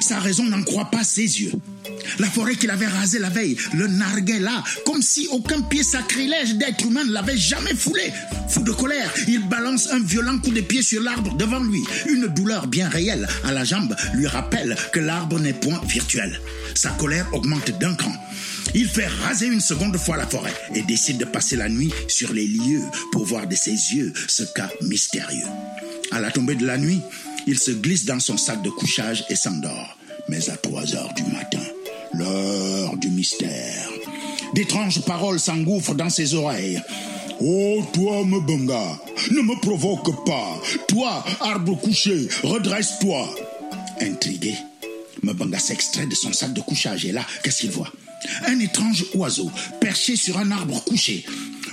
[0.00, 1.52] sa raison n'en croit pas ses yeux.
[2.18, 6.54] La forêt qu'il avait rasée la veille, le narguait là, comme si aucun pied sacrilège
[6.56, 8.12] d'être humain ne l'avait jamais foulé.
[8.48, 11.82] Fou de colère, il balance un violent coup de pied sur l'arbre devant lui.
[12.08, 16.40] Une douleur bien réelle à la jambe lui rappelle que l'arbre n'est point virtuel.
[16.74, 18.12] Sa colère augmente d'un cran.
[18.74, 22.32] Il fait raser une seconde fois la forêt et décide de passer la nuit sur
[22.32, 25.46] les lieux pour voir de ses yeux ce cas mystérieux.
[26.12, 27.00] À la tombée de la nuit,
[27.46, 29.96] il se glisse dans son sac de couchage et s'endort.
[30.28, 31.62] Mais à 3 heures du matin,
[32.12, 33.88] l'heure du mystère,
[34.54, 36.80] d'étranges paroles s'engouffrent dans ses oreilles.
[37.40, 39.00] Oh, toi, Mbanga,
[39.30, 40.60] ne me provoque pas.
[40.88, 43.34] Toi, arbre couché, redresse-toi.
[44.00, 44.54] Intrigué,
[45.22, 47.90] Mbanga s'extrait de son sac de couchage et là, qu'est-ce qu'il voit?
[48.46, 49.50] Un étrange oiseau
[49.80, 51.24] perché sur un arbre couché.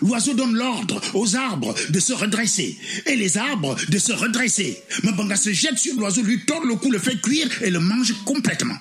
[0.02, 4.82] L'oiseau donne l'ordre aux arbres de se redresser et les arbres de se redresser.
[5.04, 8.14] Mbanga se jette sur l'oiseau, lui tord le cou, le fait cuire et le mange
[8.24, 8.78] complètement.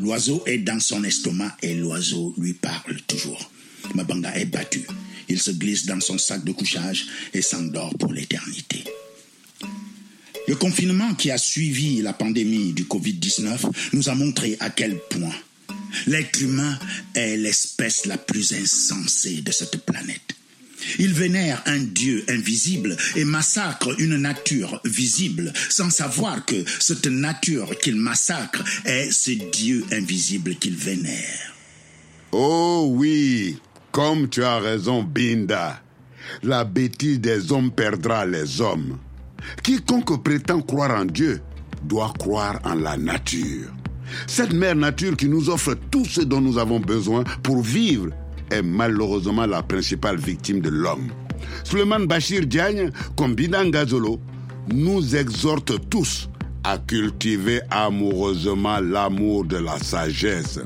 [0.00, 3.50] L'oiseau est dans son estomac et l'oiseau lui parle toujours.
[3.94, 4.86] Mbanga est battu.
[5.28, 8.84] Il se glisse dans son sac de couchage et s'endort pour l'éternité.
[10.46, 13.58] Le confinement qui a suivi la pandémie du Covid-19
[13.92, 15.34] nous a montré à quel point
[16.06, 16.78] l'être humain
[17.14, 20.37] est l'espèce la plus insensée de cette planète.
[20.98, 27.76] Ils vénèrent un Dieu invisible et massacrent une nature visible sans savoir que cette nature
[27.78, 31.54] qu'ils massacrent est ce Dieu invisible qu'ils vénèrent.
[32.32, 33.58] Oh oui,
[33.90, 35.80] comme tu as raison, Binda.
[36.42, 38.98] La bêtise des hommes perdra les hommes.
[39.62, 41.40] Quiconque prétend croire en Dieu
[41.82, 43.72] doit croire en la nature.
[44.26, 48.10] Cette mère nature qui nous offre tout ce dont nous avons besoin pour vivre
[48.50, 51.08] est malheureusement la principale victime de l'homme.
[51.64, 54.18] Suleiman Bachir Diagne, comme Bidan Gazolo,
[54.72, 56.28] nous exhorte tous
[56.64, 60.60] à cultiver amoureusement l'amour de la sagesse.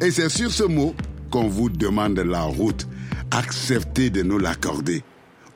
[0.00, 0.94] Et c'est sur ce mot
[1.30, 2.86] qu'on vous demande la route.
[3.30, 5.02] Acceptez de nous l'accorder.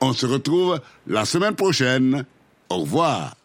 [0.01, 2.25] On se retrouve la semaine prochaine.
[2.69, 3.36] Au revoir.